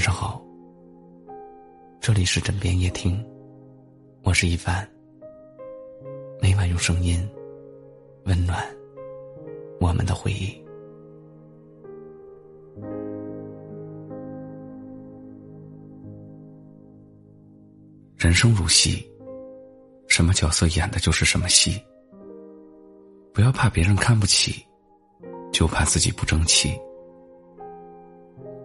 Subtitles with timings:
[0.00, 0.42] 晚上好，
[2.00, 3.22] 这里是枕边夜听，
[4.22, 4.90] 我是一凡。
[6.40, 7.20] 每晚用声音
[8.24, 8.66] 温暖
[9.78, 10.58] 我们的回忆。
[18.16, 19.06] 人生如戏，
[20.08, 21.78] 什么角色演的就是什么戏。
[23.34, 24.64] 不要怕别人看不起，
[25.52, 26.72] 就怕自己不争气。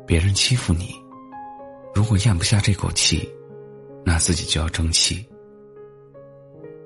[0.08, 0.96] 别人欺负你，
[1.96, 3.28] 如果咽不下这口气，
[4.06, 5.26] 那自己就要争气。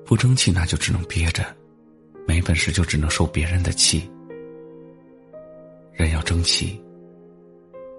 [0.05, 1.44] 不争气，那就只能憋着；
[2.27, 4.08] 没本事，就只能受别人的气。
[5.94, 6.80] 人要争气，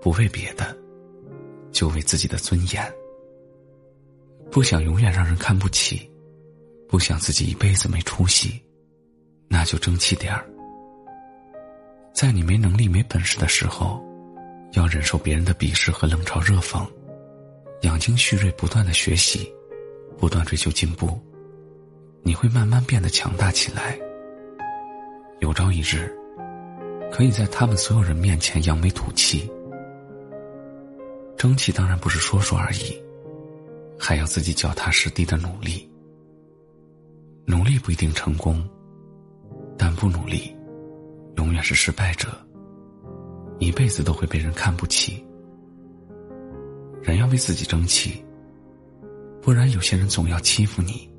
[0.00, 0.76] 不为别的，
[1.72, 2.94] 就为自己的尊严。
[4.48, 6.08] 不想永远让人看不起，
[6.88, 8.62] 不想自己一辈子没出息，
[9.48, 10.48] 那就争气点儿。
[12.14, 14.00] 在你没能力、没本事的时候。
[14.74, 16.88] 要忍受别人的鄙视和冷嘲热讽，
[17.82, 19.50] 养精蓄锐，不断的学习，
[20.18, 21.18] 不断追求进步，
[22.22, 23.98] 你会慢慢变得强大起来。
[25.40, 26.14] 有朝一日，
[27.10, 29.50] 可以在他们所有人面前扬眉吐气。
[31.38, 32.94] 争气当然不是说说而已，
[33.98, 35.90] 还要自己脚踏实地的努力。
[37.46, 38.62] 努力不一定成功，
[39.78, 40.54] 但不努力，
[41.38, 42.28] 永远是失败者。
[43.58, 45.24] 一辈子都会被人看不起。
[47.10, 48.24] 人要为自己争气，
[49.42, 51.10] 不然有些人总要欺负你，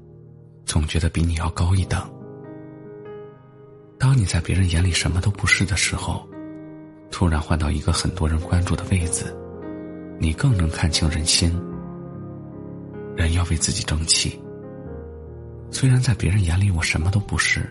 [0.66, 2.02] 总觉得比你要高一等。
[4.00, 6.25] 当你在别人眼里什么都不是的时候，
[7.12, 9.38] 突然换到一个很多人关注的位子，
[10.17, 11.62] 你更能看清人心。
[13.17, 14.42] 人要为自己争气。
[15.72, 17.69] 虽然在别人眼里我什么都不是，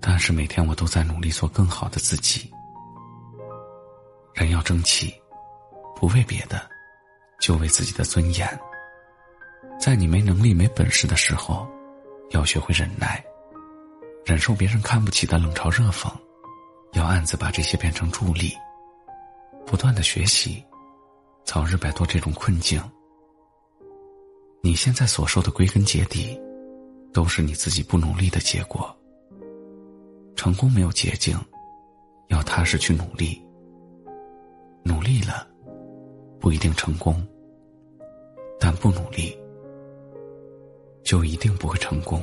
[0.00, 2.50] 但是每天我都在努力做更好的自己。
[4.32, 5.12] 人要争气，
[5.94, 6.66] 不为别的，
[7.40, 8.46] 就为自己的尊严。
[9.80, 11.66] 在你没能力、没本事的时候，
[12.30, 13.24] 要学会忍耐，
[14.24, 16.12] 忍受别人看不起的冷嘲热讽，
[16.92, 18.52] 要暗自把这些变成助力，
[19.66, 20.62] 不断的学习，
[21.44, 22.82] 早日摆脱这种困境。
[24.62, 26.38] 你现在所受的，归根结底，
[27.12, 28.94] 都是你自己不努力的结果。
[30.36, 31.38] 成功没有捷径，
[32.28, 33.42] 要踏实去努力。
[34.82, 35.48] 努力了，
[36.40, 37.14] 不一定成功；
[38.58, 39.38] 但不努力，
[41.04, 42.22] 就一定不会成功。